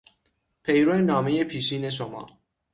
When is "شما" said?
1.89-2.25